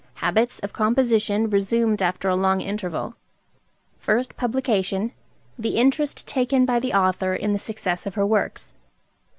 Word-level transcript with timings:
_Habits 0.17 0.59
of 0.63 0.73
Composition 0.73 1.47
resumed 1.51 2.01
after 2.01 2.27
a 2.27 2.35
long 2.35 2.59
interval 2.59 3.13
First 3.99 4.35
publication 4.35 5.11
The 5.59 5.77
interest 5.77 6.27
taken 6.27 6.65
by 6.65 6.79
the 6.79 6.91
Author 6.93 7.35
in 7.35 7.53
the 7.53 7.59
success 7.59 8.07
of 8.07 8.15
her 8.15 8.25
Works_. 8.25 8.73